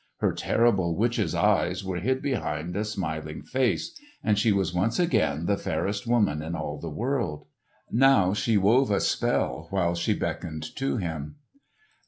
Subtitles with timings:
[0.17, 5.45] Her terrible witches' eyes were hid behind a smiling face, and she was once again
[5.45, 7.45] the fairest woman in all the world.
[7.91, 11.35] Now she wove a spell while she beckoned to him.